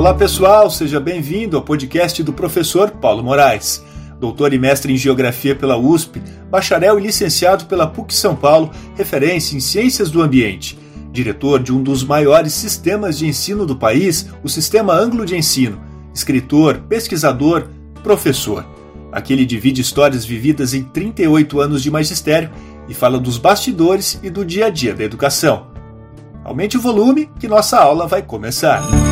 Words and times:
Olá 0.00 0.14
pessoal, 0.14 0.70
seja 0.70 0.98
bem-vindo 0.98 1.58
ao 1.58 1.62
podcast 1.62 2.22
do 2.22 2.32
professor 2.32 2.90
Paulo 2.90 3.22
Moraes. 3.22 3.84
Doutor 4.18 4.54
e 4.54 4.58
mestre 4.58 4.90
em 4.94 4.96
Geografia 4.96 5.54
pela 5.54 5.76
USP, 5.76 6.22
bacharel 6.50 6.98
e 6.98 7.02
licenciado 7.02 7.66
pela 7.66 7.86
PUC 7.86 8.14
São 8.14 8.34
Paulo, 8.34 8.70
referência 8.96 9.54
em 9.54 9.60
Ciências 9.60 10.10
do 10.10 10.22
Ambiente. 10.22 10.78
Diretor 11.12 11.62
de 11.62 11.70
um 11.70 11.82
dos 11.82 12.02
maiores 12.02 12.54
sistemas 12.54 13.18
de 13.18 13.26
ensino 13.26 13.66
do 13.66 13.76
país, 13.76 14.26
o 14.42 14.48
Sistema 14.48 14.94
Anglo 14.94 15.26
de 15.26 15.36
Ensino. 15.36 15.78
Escritor, 16.14 16.78
pesquisador, 16.88 17.68
professor. 18.02 18.64
Aqui 19.12 19.34
ele 19.34 19.44
divide 19.44 19.82
histórias 19.82 20.24
vividas 20.24 20.72
em 20.72 20.82
38 20.82 21.60
anos 21.60 21.82
de 21.82 21.90
magistério 21.90 22.50
e 22.88 22.94
fala 22.94 23.18
dos 23.18 23.36
bastidores 23.36 24.18
e 24.22 24.30
do 24.30 24.46
dia 24.46 24.64
a 24.64 24.70
dia 24.70 24.94
da 24.94 25.04
educação. 25.04 25.66
Aumente 26.42 26.78
o 26.78 26.80
volume 26.80 27.28
que 27.38 27.46
nossa 27.46 27.78
aula 27.78 28.06
vai 28.06 28.22
começar. 28.22 29.09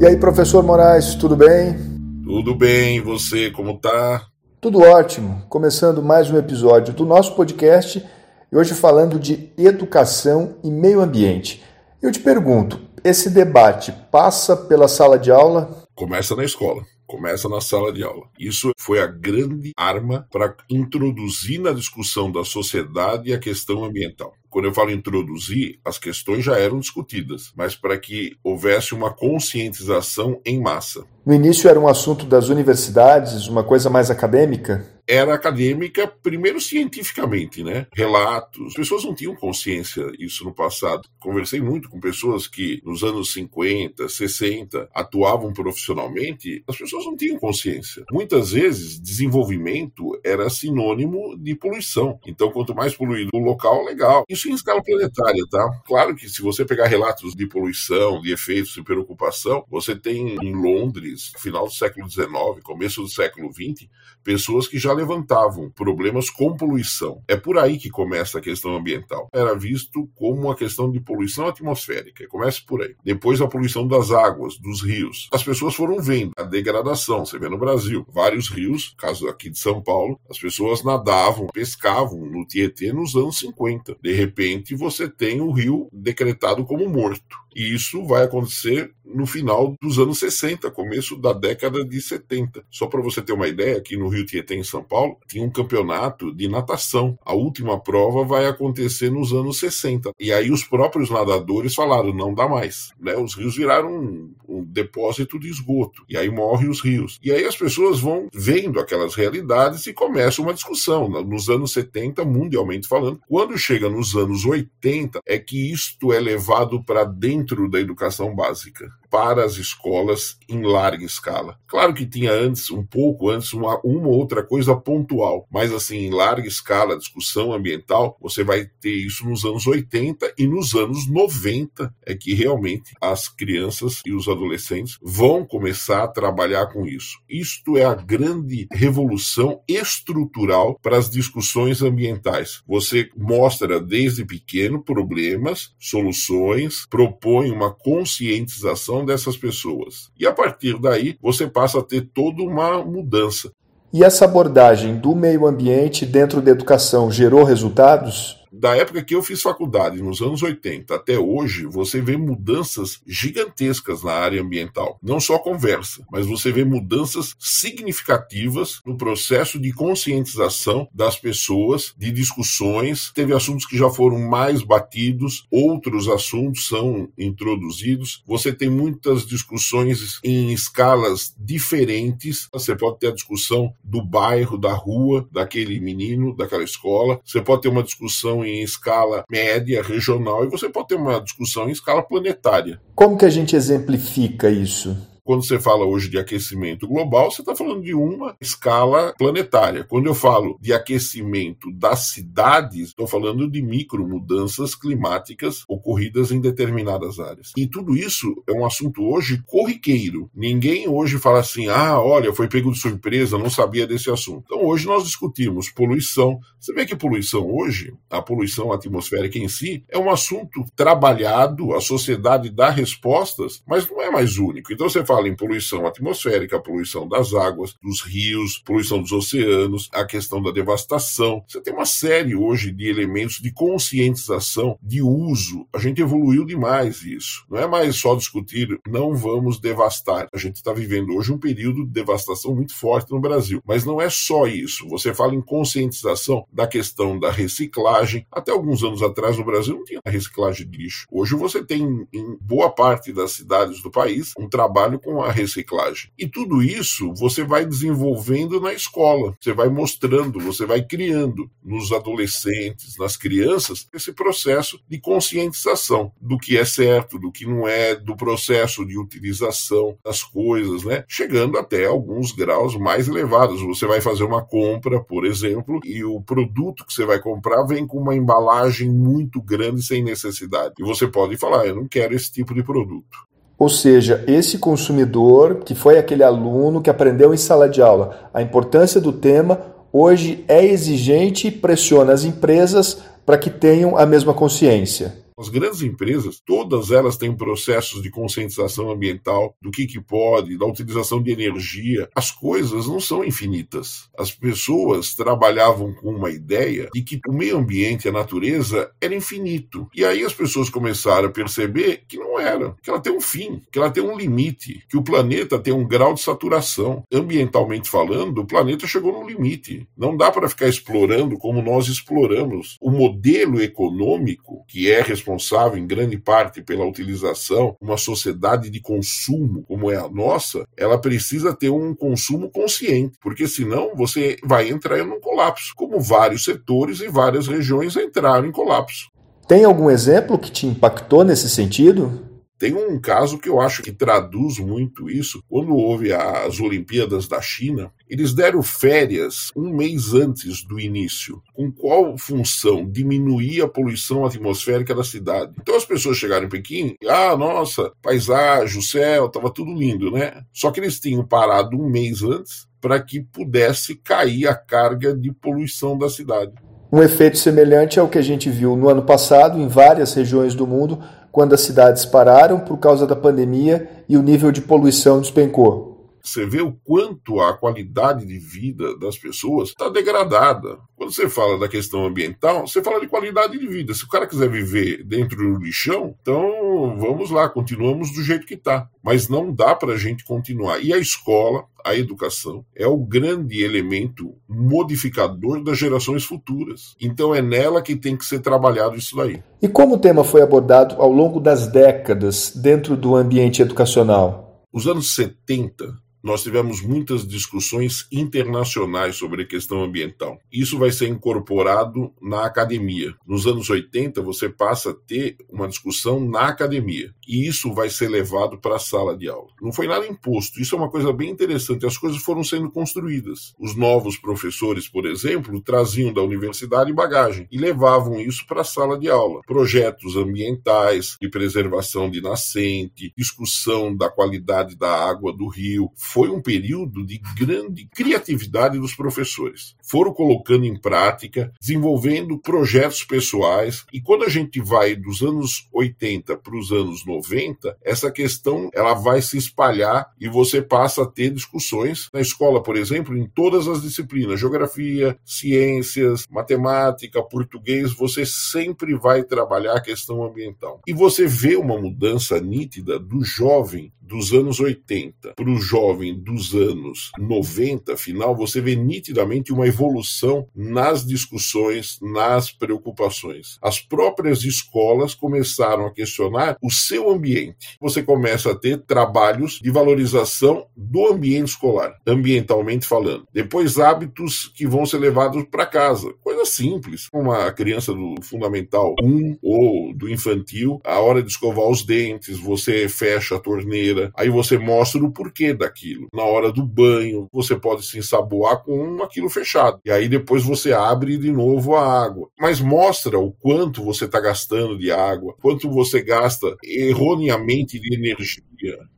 E 0.00 0.06
aí, 0.06 0.16
professor 0.16 0.62
Moraes, 0.62 1.14
tudo 1.14 1.36
bem? 1.36 1.76
Tudo 2.24 2.54
bem, 2.54 3.02
você, 3.02 3.50
como 3.50 3.78
tá? 3.78 4.28
Tudo 4.58 4.80
ótimo. 4.80 5.42
Começando 5.46 6.02
mais 6.02 6.30
um 6.30 6.38
episódio 6.38 6.94
do 6.94 7.04
nosso 7.04 7.36
podcast 7.36 8.02
e 8.50 8.56
hoje 8.56 8.72
falando 8.72 9.20
de 9.20 9.52
educação 9.58 10.54
e 10.64 10.70
meio 10.70 11.02
ambiente. 11.02 11.62
Eu 12.00 12.10
te 12.10 12.18
pergunto, 12.18 12.80
esse 13.04 13.28
debate 13.28 13.92
passa 14.10 14.56
pela 14.56 14.88
sala 14.88 15.18
de 15.18 15.30
aula? 15.30 15.84
Começa 15.94 16.34
na 16.34 16.44
escola 16.44 16.80
começa 17.10 17.48
na 17.48 17.60
sala 17.60 17.92
de 17.92 18.04
aula. 18.04 18.26
Isso 18.38 18.70
foi 18.78 19.00
a 19.00 19.06
grande 19.08 19.72
arma 19.76 20.28
para 20.30 20.54
introduzir 20.70 21.60
na 21.60 21.72
discussão 21.72 22.30
da 22.30 22.44
sociedade 22.44 23.34
a 23.34 23.38
questão 23.38 23.84
ambiental. 23.84 24.32
Quando 24.48 24.66
eu 24.66 24.74
falo 24.74 24.92
introduzir, 24.92 25.80
as 25.84 25.98
questões 25.98 26.44
já 26.44 26.56
eram 26.56 26.78
discutidas, 26.78 27.52
mas 27.56 27.74
para 27.74 27.98
que 27.98 28.36
houvesse 28.44 28.94
uma 28.94 29.12
conscientização 29.12 30.40
em 30.44 30.60
massa. 30.60 31.04
No 31.26 31.34
início 31.34 31.68
era 31.68 31.78
um 31.78 31.88
assunto 31.88 32.24
das 32.24 32.48
universidades, 32.48 33.48
uma 33.48 33.64
coisa 33.64 33.90
mais 33.90 34.10
acadêmica? 34.10 34.86
Era 35.10 35.34
acadêmica, 35.34 36.06
primeiro 36.06 36.60
cientificamente, 36.60 37.64
né? 37.64 37.88
Relatos. 37.92 38.68
As 38.68 38.74
pessoas 38.74 39.02
não 39.02 39.12
tinham 39.12 39.34
consciência 39.34 40.06
isso 40.20 40.44
no 40.44 40.54
passado. 40.54 41.08
Conversei 41.18 41.60
muito 41.60 41.90
com 41.90 41.98
pessoas 41.98 42.46
que 42.46 42.80
nos 42.84 43.02
anos 43.02 43.32
50, 43.32 44.08
60 44.08 44.88
atuavam 44.94 45.52
profissionalmente, 45.52 46.62
as 46.68 46.78
pessoas 46.78 47.04
não 47.06 47.16
tinham 47.16 47.40
consciência. 47.40 48.04
Muitas 48.12 48.52
vezes, 48.52 49.00
desenvolvimento 49.00 50.16
era 50.24 50.48
sinônimo 50.48 51.36
de 51.36 51.56
poluição. 51.56 52.20
Então, 52.24 52.52
quanto 52.52 52.72
mais 52.72 52.94
poluído 52.94 53.30
o 53.34 53.40
local, 53.40 53.84
legal. 53.84 54.22
Isso 54.28 54.48
em 54.48 54.54
escala 54.54 54.80
planetária, 54.80 55.42
tá? 55.50 55.82
Claro 55.86 56.14
que 56.14 56.28
se 56.28 56.40
você 56.40 56.64
pegar 56.64 56.86
relatos 56.86 57.34
de 57.34 57.48
poluição, 57.48 58.20
de 58.20 58.32
efeitos 58.32 58.74
de 58.74 58.84
preocupação, 58.84 59.64
você 59.68 59.96
tem 59.96 60.36
em 60.40 60.54
Londres, 60.54 61.32
final 61.36 61.64
do 61.64 61.72
século 61.72 62.08
XIX, 62.08 62.30
começo 62.62 63.02
do 63.02 63.08
século 63.08 63.52
XX, 63.52 63.88
pessoas 64.22 64.68
que 64.68 64.78
já 64.78 64.99
levantavam 65.00 65.70
problemas 65.70 66.28
com 66.28 66.56
poluição. 66.56 67.22
É 67.26 67.36
por 67.36 67.58
aí 67.58 67.78
que 67.78 67.88
começa 67.88 68.38
a 68.38 68.42
questão 68.42 68.76
ambiental. 68.76 69.28
Era 69.32 69.54
visto 69.54 70.08
como 70.14 70.42
uma 70.42 70.54
questão 70.54 70.90
de 70.90 71.00
poluição 71.00 71.46
atmosférica. 71.46 72.26
Começa 72.28 72.60
por 72.66 72.82
aí. 72.82 72.94
Depois 73.02 73.40
a 73.40 73.48
poluição 73.48 73.86
das 73.88 74.10
águas, 74.10 74.58
dos 74.58 74.82
rios. 74.82 75.28
As 75.32 75.42
pessoas 75.42 75.74
foram 75.74 75.98
vendo 75.98 76.32
a 76.36 76.42
degradação. 76.42 77.24
Você 77.24 77.38
vê 77.38 77.48
no 77.48 77.58
Brasil, 77.58 78.06
vários 78.12 78.48
rios, 78.48 78.94
caso 78.98 79.26
aqui 79.28 79.48
de 79.48 79.58
São 79.58 79.82
Paulo, 79.82 80.20
as 80.28 80.38
pessoas 80.38 80.84
nadavam, 80.84 81.46
pescavam 81.46 82.26
no 82.26 82.46
Tietê 82.46 82.92
nos 82.92 83.16
anos 83.16 83.38
50. 83.38 83.96
De 84.02 84.12
repente 84.12 84.74
você 84.74 85.08
tem 85.08 85.40
o 85.40 85.50
rio 85.50 85.88
decretado 85.92 86.64
como 86.64 86.88
morto. 86.88 87.40
E 87.54 87.74
isso 87.74 88.04
vai 88.04 88.24
acontecer 88.24 88.92
no 89.14 89.26
final 89.26 89.74
dos 89.82 89.98
anos 89.98 90.18
60, 90.18 90.70
começo 90.70 91.16
da 91.16 91.32
década 91.32 91.84
de 91.84 92.00
70. 92.00 92.64
Só 92.70 92.86
para 92.86 93.02
você 93.02 93.20
ter 93.20 93.32
uma 93.32 93.48
ideia, 93.48 93.76
aqui 93.76 93.96
no 93.96 94.08
Rio 94.08 94.24
Tietê, 94.24 94.54
em 94.54 94.64
São 94.64 94.82
Paulo, 94.82 95.16
tinha 95.26 95.44
um 95.44 95.50
campeonato 95.50 96.32
de 96.34 96.48
natação. 96.48 97.18
A 97.24 97.34
última 97.34 97.80
prova 97.80 98.24
vai 98.24 98.46
acontecer 98.46 99.10
nos 99.10 99.32
anos 99.32 99.58
60. 99.58 100.12
E 100.18 100.32
aí 100.32 100.50
os 100.50 100.64
próprios 100.64 101.10
nadadores 101.10 101.74
falaram: 101.74 102.14
não 102.14 102.34
dá 102.34 102.48
mais. 102.48 102.92
Né? 103.00 103.16
Os 103.16 103.34
rios 103.34 103.56
viraram 103.56 103.92
um, 103.92 104.34
um 104.48 104.64
depósito 104.64 105.38
de 105.38 105.48
esgoto. 105.48 106.04
E 106.08 106.16
aí 106.16 106.30
morrem 106.30 106.68
os 106.68 106.80
rios. 106.80 107.18
E 107.22 107.32
aí 107.32 107.44
as 107.44 107.56
pessoas 107.56 108.00
vão 108.00 108.28
vendo 108.32 108.78
aquelas 108.78 109.14
realidades 109.14 109.86
e 109.86 109.92
começa 109.92 110.42
uma 110.42 110.54
discussão. 110.54 111.08
Nos 111.08 111.48
anos 111.48 111.72
70, 111.72 112.24
mundialmente 112.24 112.86
falando, 112.86 113.20
quando 113.28 113.58
chega 113.58 113.88
nos 113.88 114.14
anos 114.14 114.44
80, 114.44 115.20
é 115.26 115.38
que 115.38 115.72
isto 115.72 116.12
é 116.12 116.20
levado 116.20 116.82
para 116.82 117.04
dentro 117.04 117.39
da 117.68 117.80
educação 117.80 118.34
básica 118.34 118.88
para 119.10 119.44
as 119.44 119.56
escolas 119.56 120.38
em 120.48 120.62
larga 120.62 121.04
escala. 121.04 121.58
Claro 121.66 121.92
que 121.92 122.06
tinha 122.06 122.32
antes, 122.32 122.70
um 122.70 122.84
pouco 122.84 123.28
antes, 123.28 123.52
uma, 123.52 123.80
uma 123.84 124.08
outra 124.08 124.42
coisa 124.42 124.74
pontual, 124.76 125.46
mas 125.50 125.72
assim, 125.72 125.98
em 125.98 126.10
larga 126.10 126.46
escala, 126.46 126.96
discussão 126.96 127.52
ambiental, 127.52 128.16
você 128.20 128.44
vai 128.44 128.64
ter 128.80 128.92
isso 128.92 129.26
nos 129.26 129.44
anos 129.44 129.66
80 129.66 130.34
e 130.38 130.46
nos 130.46 130.74
anos 130.74 131.08
90 131.08 131.94
é 132.06 132.14
que 132.14 132.34
realmente 132.34 132.92
as 133.00 133.28
crianças 133.28 134.00
e 134.06 134.12
os 134.12 134.28
adolescentes 134.28 134.98
vão 135.02 135.44
começar 135.44 136.04
a 136.04 136.08
trabalhar 136.08 136.66
com 136.66 136.86
isso. 136.86 137.18
Isto 137.28 137.76
é 137.76 137.84
a 137.84 137.94
grande 137.94 138.66
revolução 138.72 139.62
estrutural 139.68 140.78
para 140.82 140.96
as 140.96 141.10
discussões 141.10 141.82
ambientais. 141.82 142.62
Você 142.66 143.10
mostra 143.16 143.80
desde 143.80 144.24
pequeno 144.24 144.82
problemas, 144.82 145.74
soluções, 145.78 146.86
propõe 146.88 147.50
uma 147.50 147.72
conscientização 147.72 148.99
dessas 149.04 149.36
pessoas. 149.36 150.10
E 150.18 150.26
a 150.26 150.32
partir 150.32 150.78
daí, 150.80 151.16
você 151.20 151.46
passa 151.46 151.78
a 151.78 151.82
ter 151.82 152.08
toda 152.12 152.42
uma 152.42 152.84
mudança. 152.84 153.52
E 153.92 154.04
essa 154.04 154.24
abordagem 154.24 154.96
do 154.96 155.14
meio 155.16 155.46
ambiente 155.46 156.06
dentro 156.06 156.40
da 156.40 156.50
educação 156.50 157.10
gerou 157.10 157.42
resultados? 157.42 158.39
Da 158.52 158.76
época 158.76 159.02
que 159.02 159.14
eu 159.14 159.22
fiz 159.22 159.42
faculdade, 159.42 160.02
nos 160.02 160.20
anos 160.20 160.42
80 160.42 160.94
até 160.94 161.18
hoje, 161.18 161.66
você 161.66 162.00
vê 162.00 162.16
mudanças 162.16 163.00
gigantescas 163.06 164.02
na 164.02 164.12
área 164.12 164.42
ambiental. 164.42 164.98
Não 165.02 165.20
só 165.20 165.38
conversa, 165.38 166.04
mas 166.10 166.26
você 166.26 166.50
vê 166.50 166.64
mudanças 166.64 167.34
significativas 167.38 168.80
no 168.84 168.96
processo 168.96 169.58
de 169.58 169.72
conscientização 169.72 170.88
das 170.92 171.16
pessoas, 171.16 171.94
de 171.96 172.10
discussões. 172.10 173.12
Teve 173.14 173.34
assuntos 173.34 173.66
que 173.66 173.76
já 173.76 173.88
foram 173.88 174.18
mais 174.18 174.62
batidos, 174.62 175.46
outros 175.50 176.08
assuntos 176.08 176.66
são 176.66 177.08
introduzidos. 177.16 178.22
Você 178.26 178.52
tem 178.52 178.68
muitas 178.68 179.26
discussões 179.26 180.18
em 180.24 180.52
escalas 180.52 181.34
diferentes. 181.38 182.48
Você 182.52 182.76
pode 182.76 182.98
ter 182.98 183.08
a 183.08 183.14
discussão 183.14 183.74
do 183.82 184.04
bairro, 184.04 184.58
da 184.58 184.72
rua, 184.72 185.28
daquele 185.30 185.80
menino, 185.80 186.34
daquela 186.34 186.64
escola. 186.64 187.20
Você 187.24 187.40
pode 187.40 187.62
ter 187.62 187.68
uma 187.68 187.82
discussão 187.82 188.39
em 188.44 188.62
escala 188.62 189.24
média, 189.30 189.82
regional, 189.82 190.44
e 190.44 190.48
você 190.48 190.68
pode 190.68 190.88
ter 190.88 190.94
uma 190.96 191.20
discussão 191.20 191.68
em 191.68 191.72
escala 191.72 192.02
planetária. 192.02 192.80
Como 192.94 193.16
que 193.16 193.24
a 193.24 193.30
gente 193.30 193.56
exemplifica 193.56 194.50
isso? 194.50 194.96
Quando 195.30 195.44
você 195.44 195.60
fala 195.60 195.84
hoje 195.84 196.10
de 196.10 196.18
aquecimento 196.18 196.88
global, 196.88 197.30
você 197.30 197.40
está 197.40 197.54
falando 197.54 197.84
de 197.84 197.94
uma 197.94 198.34
escala 198.40 199.14
planetária. 199.16 199.84
Quando 199.84 200.06
eu 200.06 200.14
falo 200.14 200.58
de 200.60 200.72
aquecimento 200.72 201.70
das 201.70 202.08
cidades, 202.08 202.88
estou 202.88 203.06
falando 203.06 203.48
de 203.48 203.62
micro 203.62 204.04
mudanças 204.04 204.74
climáticas 204.74 205.62
ocorridas 205.68 206.32
em 206.32 206.40
determinadas 206.40 207.20
áreas. 207.20 207.52
E 207.56 207.64
tudo 207.68 207.96
isso 207.96 208.42
é 208.48 208.52
um 208.52 208.66
assunto 208.66 209.04
hoje 209.04 209.40
corriqueiro. 209.46 210.28
Ninguém 210.34 210.88
hoje 210.88 211.16
fala 211.16 211.38
assim, 211.38 211.68
ah, 211.68 212.00
olha, 212.00 212.32
foi 212.32 212.48
pego 212.48 212.72
de 212.72 212.80
surpresa, 212.80 213.38
não 213.38 213.48
sabia 213.48 213.86
desse 213.86 214.10
assunto. 214.10 214.42
Então 214.46 214.66
hoje 214.66 214.84
nós 214.84 215.04
discutimos 215.04 215.70
poluição. 215.70 216.40
Você 216.58 216.74
vê 216.74 216.84
que 216.84 216.96
poluição 216.96 217.48
hoje, 217.48 217.94
a 218.10 218.20
poluição 218.20 218.72
atmosférica 218.72 219.38
em 219.38 219.48
si, 219.48 219.84
é 219.88 219.96
um 219.96 220.10
assunto 220.10 220.64
trabalhado, 220.74 221.72
a 221.72 221.80
sociedade 221.80 222.50
dá 222.50 222.68
respostas, 222.68 223.62
mas 223.64 223.88
não 223.88 224.02
é 224.02 224.10
mais 224.10 224.36
único. 224.36 224.72
Então 224.72 224.88
você 224.88 225.04
fala 225.04 225.19
fala 225.20 225.28
em 225.28 225.36
poluição 225.36 225.86
atmosférica, 225.86 226.56
a 226.56 226.60
poluição 226.60 227.06
das 227.06 227.34
águas, 227.34 227.74
dos 227.82 228.00
rios, 228.00 228.58
poluição 228.64 229.02
dos 229.02 229.12
oceanos, 229.12 229.88
a 229.92 230.04
questão 230.04 230.42
da 230.42 230.50
devastação. 230.50 231.44
Você 231.46 231.60
tem 231.60 231.74
uma 231.74 231.84
série 231.84 232.34
hoje 232.34 232.72
de 232.72 232.88
elementos 232.88 233.36
de 233.36 233.52
conscientização, 233.52 234.78
de 234.82 235.02
uso. 235.02 235.66
A 235.74 235.78
gente 235.78 236.00
evoluiu 236.00 236.46
demais 236.46 237.02
isso. 237.02 237.44
Não 237.50 237.58
é 237.58 237.66
mais 237.66 237.96
só 237.96 238.14
discutir, 238.14 238.80
não 238.88 239.14
vamos 239.14 239.60
devastar. 239.60 240.26
A 240.32 240.38
gente 240.38 240.56
está 240.56 240.72
vivendo 240.72 241.14
hoje 241.14 241.32
um 241.32 241.38
período 241.38 241.84
de 241.84 241.90
devastação 241.90 242.54
muito 242.54 242.74
forte 242.74 243.10
no 243.10 243.20
Brasil. 243.20 243.62
Mas 243.66 243.84
não 243.84 244.00
é 244.00 244.08
só 244.08 244.46
isso. 244.46 244.88
Você 244.88 245.12
fala 245.12 245.34
em 245.34 245.42
conscientização 245.42 246.46
da 246.50 246.66
questão 246.66 247.18
da 247.18 247.30
reciclagem. 247.30 248.26
Até 248.32 248.52
alguns 248.52 248.82
anos 248.82 249.02
atrás 249.02 249.36
no 249.36 249.44
Brasil 249.44 249.76
não 249.76 249.84
tinha 249.84 250.00
reciclagem 250.06 250.66
de 250.66 250.78
lixo. 250.78 251.06
Hoje 251.10 251.34
você 251.34 251.62
tem 251.62 252.06
em 252.10 252.38
boa 252.40 252.70
parte 252.70 253.12
das 253.12 253.32
cidades 253.32 253.82
do 253.82 253.90
país 253.90 254.32
um 254.38 254.48
trabalho 254.48 254.98
com 254.98 255.09
com 255.10 255.22
a 255.22 255.32
reciclagem. 255.32 256.12
E 256.16 256.28
tudo 256.28 256.62
isso 256.62 257.12
você 257.14 257.42
vai 257.42 257.66
desenvolvendo 257.66 258.60
na 258.60 258.72
escola, 258.72 259.34
você 259.40 259.52
vai 259.52 259.68
mostrando, 259.68 260.38
você 260.38 260.64
vai 260.64 260.84
criando 260.84 261.50
nos 261.64 261.90
adolescentes, 261.90 262.96
nas 262.96 263.16
crianças, 263.16 263.88
esse 263.92 264.12
processo 264.12 264.80
de 264.88 265.00
conscientização 265.00 266.12
do 266.20 266.38
que 266.38 266.56
é 266.56 266.64
certo, 266.64 267.18
do 267.18 267.32
que 267.32 267.44
não 267.44 267.66
é, 267.66 267.96
do 267.96 268.16
processo 268.16 268.86
de 268.86 268.96
utilização 268.96 269.98
das 270.04 270.22
coisas, 270.22 270.84
né? 270.84 271.04
Chegando 271.08 271.58
até 271.58 271.86
alguns 271.86 272.30
graus 272.30 272.76
mais 272.76 273.08
elevados. 273.08 273.62
Você 273.62 273.86
vai 273.86 274.00
fazer 274.00 274.22
uma 274.22 274.44
compra, 274.44 275.02
por 275.02 275.26
exemplo, 275.26 275.80
e 275.84 276.04
o 276.04 276.20
produto 276.20 276.86
que 276.86 276.92
você 276.92 277.04
vai 277.04 277.20
comprar 277.20 277.64
vem 277.64 277.84
com 277.84 277.98
uma 277.98 278.14
embalagem 278.14 278.88
muito 278.88 279.42
grande 279.42 279.82
sem 279.82 280.04
necessidade. 280.04 280.74
E 280.78 280.84
você 280.84 281.08
pode 281.08 281.36
falar, 281.36 281.66
eu 281.66 281.74
não 281.74 281.88
quero 281.88 282.14
esse 282.14 282.30
tipo 282.30 282.54
de 282.54 282.62
produto. 282.62 283.29
Ou 283.60 283.68
seja, 283.68 284.24
esse 284.26 284.56
consumidor, 284.56 285.56
que 285.56 285.74
foi 285.74 285.98
aquele 285.98 286.22
aluno 286.22 286.80
que 286.80 286.88
aprendeu 286.88 287.34
em 287.34 287.36
sala 287.36 287.68
de 287.68 287.82
aula 287.82 288.30
a 288.32 288.40
importância 288.40 288.98
do 288.98 289.12
tema, 289.12 289.60
hoje 289.92 290.42
é 290.48 290.64
exigente 290.64 291.48
e 291.48 291.50
pressiona 291.50 292.14
as 292.14 292.24
empresas 292.24 293.02
para 293.26 293.36
que 293.36 293.50
tenham 293.50 293.98
a 293.98 294.06
mesma 294.06 294.32
consciência. 294.32 295.12
As 295.40 295.48
grandes 295.48 295.80
empresas, 295.80 296.38
todas 296.38 296.90
elas 296.90 297.16
têm 297.16 297.34
processos 297.34 298.02
de 298.02 298.10
conscientização 298.10 298.90
ambiental, 298.90 299.56
do 299.58 299.70
que, 299.70 299.86
que 299.86 299.98
pode, 299.98 300.58
da 300.58 300.66
utilização 300.66 301.22
de 301.22 301.30
energia. 301.32 302.10
As 302.14 302.30
coisas 302.30 302.86
não 302.86 303.00
são 303.00 303.24
infinitas. 303.24 304.10
As 304.18 304.30
pessoas 304.30 305.14
trabalhavam 305.14 305.94
com 305.94 306.10
uma 306.10 306.30
ideia 306.30 306.90
de 306.92 307.00
que 307.00 307.18
o 307.26 307.32
meio 307.32 307.56
ambiente, 307.56 308.06
a 308.06 308.12
natureza, 308.12 308.90
era 309.00 309.14
infinito. 309.14 309.88
E 309.94 310.04
aí 310.04 310.22
as 310.22 310.34
pessoas 310.34 310.68
começaram 310.68 311.28
a 311.28 311.32
perceber 311.32 312.02
que 312.06 312.18
não 312.18 312.38
era, 312.38 312.76
que 312.82 312.90
ela 312.90 313.00
tem 313.00 313.16
um 313.16 313.20
fim, 313.20 313.62
que 313.72 313.78
ela 313.78 313.90
tem 313.90 314.04
um 314.04 314.18
limite, 314.18 314.84
que 314.90 314.98
o 314.98 315.02
planeta 315.02 315.58
tem 315.58 315.72
um 315.72 315.88
grau 315.88 316.12
de 316.12 316.20
saturação. 316.20 317.02
Ambientalmente 317.10 317.88
falando, 317.88 318.42
o 318.42 318.46
planeta 318.46 318.86
chegou 318.86 319.18
no 319.18 319.26
limite. 319.26 319.88
Não 319.96 320.14
dá 320.14 320.30
para 320.30 320.50
ficar 320.50 320.68
explorando 320.68 321.38
como 321.38 321.62
nós 321.62 321.88
exploramos. 321.88 322.76
O 322.78 322.90
modelo 322.90 323.58
econômico, 323.62 324.66
que 324.68 324.90
é 324.90 325.00
responsável 325.00 325.29
responsável 325.30 325.78
em 325.78 325.86
grande 325.86 326.18
parte 326.18 326.62
pela 326.62 326.84
utilização, 326.84 327.76
uma 327.80 327.96
sociedade 327.96 328.68
de 328.68 328.80
consumo 328.80 329.64
como 329.66 329.90
é 329.90 329.96
a 329.96 330.08
nossa, 330.08 330.66
ela 330.76 330.98
precisa 330.98 331.54
ter 331.54 331.70
um 331.70 331.94
consumo 331.94 332.50
consciente, 332.50 333.16
porque 333.22 333.46
senão 333.46 333.94
você 333.94 334.36
vai 334.44 334.68
entrar 334.68 334.98
em 334.98 335.02
um 335.02 335.20
colapso, 335.20 335.72
como 335.76 336.00
vários 336.00 336.44
setores 336.44 337.00
e 337.00 337.08
várias 337.08 337.46
regiões 337.46 337.96
entraram 337.96 338.46
em 338.46 338.52
colapso. 338.52 339.08
Tem 339.46 339.64
algum 339.64 339.90
exemplo 339.90 340.38
que 340.38 340.50
te 340.50 340.66
impactou 340.66 341.24
nesse 341.24 341.48
sentido? 341.48 342.29
Tem 342.60 342.74
um 342.74 343.00
caso 343.00 343.38
que 343.38 343.48
eu 343.48 343.58
acho 343.58 343.82
que 343.82 343.90
traduz 343.90 344.58
muito 344.58 345.08
isso. 345.08 345.42
Quando 345.48 345.74
houve 345.74 346.12
as 346.12 346.60
Olimpíadas 346.60 347.26
da 347.26 347.40
China, 347.40 347.90
eles 348.06 348.34
deram 348.34 348.62
férias 348.62 349.50
um 349.56 349.74
mês 349.74 350.12
antes 350.12 350.62
do 350.62 350.78
início. 350.78 351.42
Com 351.54 351.72
qual 351.72 352.18
função? 352.18 352.86
Diminuir 352.86 353.62
a 353.62 353.68
poluição 353.68 354.26
atmosférica 354.26 354.94
da 354.94 355.02
cidade. 355.02 355.54
Então 355.58 355.74
as 355.74 355.86
pessoas 355.86 356.18
chegaram 356.18 356.44
em 356.44 356.50
Pequim, 356.50 356.96
ah, 357.08 357.34
nossa, 357.34 357.92
paisagem, 358.02 358.78
o 358.78 358.82
céu, 358.82 359.24
estava 359.24 359.50
tudo 359.50 359.72
lindo, 359.72 360.10
né? 360.10 360.44
Só 360.52 360.70
que 360.70 360.80
eles 360.80 361.00
tinham 361.00 361.26
parado 361.26 361.78
um 361.78 361.88
mês 361.88 362.22
antes 362.22 362.68
para 362.78 363.00
que 363.00 363.22
pudesse 363.22 363.96
cair 363.96 364.46
a 364.46 364.54
carga 364.54 365.16
de 365.16 365.32
poluição 365.32 365.96
da 365.96 366.10
cidade. 366.10 366.52
Um 366.92 367.02
efeito 367.02 367.38
semelhante 367.38 368.00
ao 368.00 368.08
que 368.08 368.18
a 368.18 368.22
gente 368.22 368.50
viu 368.50 368.76
no 368.76 368.88
ano 368.88 369.02
passado 369.02 369.60
em 369.60 369.68
várias 369.68 370.12
regiões 370.12 370.54
do 370.54 370.66
mundo, 370.66 370.98
quando 371.30 371.54
as 371.54 371.60
cidades 371.60 372.04
pararam 372.04 372.58
por 372.58 372.78
causa 372.78 373.06
da 373.06 373.14
pandemia 373.14 373.88
e 374.08 374.16
o 374.16 374.22
nível 374.22 374.50
de 374.50 374.60
poluição 374.60 375.20
despencou. 375.20 375.89
Você 376.22 376.46
vê 376.46 376.60
o 376.60 376.72
quanto 376.72 377.40
a 377.40 377.56
qualidade 377.56 378.26
de 378.26 378.38
vida 378.38 378.96
das 378.98 379.18
pessoas 379.18 379.70
está 379.70 379.88
degradada. 379.88 380.78
Quando 380.96 381.12
você 381.12 381.28
fala 381.28 381.58
da 381.58 381.68
questão 381.68 382.04
ambiental, 382.04 382.66
você 382.66 382.82
fala 382.82 383.00
de 383.00 383.08
qualidade 383.08 383.58
de 383.58 383.66
vida. 383.66 383.94
Se 383.94 384.04
o 384.04 384.08
cara 384.08 384.26
quiser 384.26 384.48
viver 384.48 385.02
dentro 385.04 385.36
do 385.36 385.64
lixão, 385.64 386.14
então 386.20 386.96
vamos 386.98 387.30
lá, 387.30 387.48
continuamos 387.48 388.12
do 388.12 388.22
jeito 388.22 388.46
que 388.46 388.54
está. 388.54 388.88
Mas 389.02 389.28
não 389.28 389.52
dá 389.52 389.74
para 389.74 389.94
a 389.94 389.96
gente 389.96 390.24
continuar. 390.24 390.84
E 390.84 390.92
a 390.92 390.98
escola, 390.98 391.64
a 391.84 391.94
educação, 391.94 392.64
é 392.76 392.86
o 392.86 392.98
grande 392.98 393.62
elemento 393.62 394.34
modificador 394.48 395.64
das 395.64 395.78
gerações 395.78 396.24
futuras. 396.24 396.94
Então 397.00 397.34
é 397.34 397.40
nela 397.40 397.80
que 397.80 397.96
tem 397.96 398.16
que 398.16 398.24
ser 398.24 398.40
trabalhado 398.40 398.96
isso 398.96 399.16
daí. 399.16 399.42
E 399.62 399.68
como 399.68 399.94
o 399.94 399.98
tema 399.98 400.22
foi 400.22 400.42
abordado 400.42 400.96
ao 401.00 401.10
longo 401.10 401.40
das 401.40 401.66
décadas 401.66 402.52
dentro 402.54 402.96
do 402.96 403.16
ambiente 403.16 403.62
educacional? 403.62 404.66
Os 404.72 404.86
anos 404.86 405.14
70 405.14 405.94
nós 406.22 406.42
tivemos 406.42 406.82
muitas 406.82 407.26
discussões 407.26 408.06
internacionais 408.12 409.16
sobre 409.16 409.42
a 409.42 409.46
questão 409.46 409.82
ambiental. 409.82 410.38
Isso 410.52 410.78
vai 410.78 410.90
ser 410.90 411.08
incorporado 411.08 412.12
na 412.20 412.44
academia. 412.44 413.14
Nos 413.26 413.46
anos 413.46 413.68
80, 413.68 414.20
você 414.22 414.48
passa 414.48 414.90
a 414.90 414.94
ter 414.94 415.36
uma 415.48 415.68
discussão 415.68 416.20
na 416.20 416.48
academia. 416.48 417.12
E 417.26 417.46
isso 417.46 417.72
vai 417.72 417.88
ser 417.88 418.08
levado 418.08 418.58
para 418.58 418.76
a 418.76 418.80
sala 418.80 419.16
de 419.16 419.28
aula. 419.28 419.48
Não 419.60 419.72
foi 419.72 419.86
nada 419.86 420.06
imposto. 420.06 420.60
Isso 420.60 420.74
é 420.74 420.78
uma 420.78 420.90
coisa 420.90 421.12
bem 421.12 421.30
interessante. 421.30 421.86
As 421.86 421.96
coisas 421.96 422.20
foram 422.22 422.44
sendo 422.44 422.70
construídas. 422.70 423.54
Os 423.58 423.76
novos 423.76 424.16
professores, 424.16 424.88
por 424.88 425.06
exemplo, 425.06 425.60
traziam 425.60 426.12
da 426.12 426.22
universidade 426.22 426.92
bagagem 426.92 427.46
e 427.50 427.58
levavam 427.58 428.20
isso 428.20 428.46
para 428.46 428.62
a 428.62 428.64
sala 428.64 428.98
de 428.98 429.08
aula. 429.08 429.40
Projetos 429.46 430.16
ambientais, 430.16 431.16
de 431.20 431.28
preservação 431.28 432.10
de 432.10 432.20
nascente, 432.20 433.12
discussão 433.16 433.96
da 433.96 434.10
qualidade 434.10 434.76
da 434.76 435.08
água 435.08 435.32
do 435.32 435.48
rio 435.48 435.90
foi 436.12 436.28
um 436.28 436.40
período 436.40 437.04
de 437.04 437.20
grande 437.38 437.86
criatividade 437.86 438.78
dos 438.78 438.94
professores. 438.94 439.76
Foram 439.82 440.12
colocando 440.12 440.64
em 440.64 440.78
prática, 440.78 441.52
desenvolvendo 441.60 442.38
projetos 442.38 443.04
pessoais, 443.04 443.84
e 443.92 444.00
quando 444.00 444.24
a 444.24 444.28
gente 444.28 444.60
vai 444.60 444.96
dos 444.96 445.22
anos 445.22 445.68
80 445.72 446.36
para 446.36 446.56
os 446.56 446.72
anos 446.72 447.06
90, 447.06 447.76
essa 447.82 448.10
questão 448.10 448.70
ela 448.74 448.94
vai 448.94 449.22
se 449.22 449.36
espalhar 449.36 450.06
e 450.20 450.28
você 450.28 450.60
passa 450.60 451.02
a 451.02 451.06
ter 451.06 451.30
discussões 451.30 452.08
na 452.12 452.20
escola, 452.20 452.62
por 452.62 452.76
exemplo, 452.76 453.16
em 453.16 453.26
todas 453.26 453.68
as 453.68 453.82
disciplinas, 453.82 454.40
geografia, 454.40 455.18
ciências, 455.24 456.26
matemática, 456.30 457.22
português, 457.22 457.92
você 457.92 458.26
sempre 458.26 458.96
vai 458.96 459.22
trabalhar 459.22 459.74
a 459.74 459.80
questão 459.80 460.24
ambiental. 460.24 460.80
E 460.86 460.92
você 460.92 461.26
vê 461.26 461.56
uma 461.56 461.78
mudança 461.78 462.40
nítida 462.40 462.98
do 462.98 463.22
jovem 463.22 463.92
dos 464.10 464.32
anos 464.32 464.58
80 464.58 465.34
para 465.34 465.48
o 465.48 465.56
jovem 465.56 466.18
dos 466.18 466.52
anos 466.52 467.12
90, 467.16 467.96
final, 467.96 468.34
você 468.34 468.60
vê 468.60 468.74
nitidamente 468.74 469.52
uma 469.52 469.68
evolução 469.68 470.48
nas 470.54 471.06
discussões, 471.06 471.96
nas 472.02 472.50
preocupações. 472.50 473.56
As 473.62 473.78
próprias 473.78 474.42
escolas 474.42 475.14
começaram 475.14 475.86
a 475.86 475.94
questionar 475.94 476.56
o 476.60 476.70
seu 476.70 477.08
ambiente. 477.08 477.78
Você 477.80 478.02
começa 478.02 478.50
a 478.50 478.54
ter 478.54 478.78
trabalhos 478.82 479.60
de 479.62 479.70
valorização 479.70 480.66
do 480.76 481.06
ambiente 481.06 481.50
escolar, 481.50 481.96
ambientalmente 482.04 482.86
falando. 482.86 483.28
Depois, 483.32 483.78
hábitos 483.78 484.50
que 484.56 484.66
vão 484.66 484.84
ser 484.84 484.98
levados 484.98 485.44
para 485.48 485.66
casa. 485.66 486.12
Coisa 486.20 486.39
simples. 486.44 487.08
Uma 487.12 487.50
criança 487.52 487.92
do 487.92 488.14
fundamental 488.22 488.94
1 489.02 489.38
ou 489.42 489.94
do 489.94 490.08
infantil, 490.08 490.80
a 490.84 490.98
hora 491.00 491.22
de 491.22 491.30
escovar 491.30 491.68
os 491.68 491.84
dentes, 491.84 492.38
você 492.38 492.88
fecha 492.88 493.36
a 493.36 493.40
torneira 493.40 494.10
aí 494.16 494.28
você 494.28 494.58
mostra 494.58 495.02
o 495.02 495.10
porquê 495.10 495.54
daquilo. 495.54 496.08
Na 496.12 496.22
hora 496.22 496.52
do 496.52 496.64
banho, 496.64 497.26
você 497.32 497.56
pode 497.56 497.84
se 497.84 497.98
ensaboar 497.98 498.62
com 498.62 499.02
aquilo 499.02 499.28
fechado. 499.28 499.80
E 499.84 499.90
aí 499.90 500.08
depois 500.08 500.44
você 500.44 500.72
abre 500.72 501.16
de 501.16 501.32
novo 501.32 501.74
a 501.74 502.04
água. 502.04 502.28
Mas 502.38 502.60
mostra 502.60 503.18
o 503.18 503.32
quanto 503.32 503.82
você 503.82 504.04
está 504.04 504.20
gastando 504.20 504.78
de 504.78 504.90
água, 504.90 505.34
quanto 505.40 505.70
você 505.70 506.02
gasta 506.02 506.56
erroneamente 506.62 507.78
de 507.80 507.94
energia. 507.94 508.44